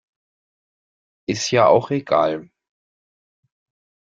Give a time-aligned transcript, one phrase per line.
[1.27, 2.49] Ist ja auch egal.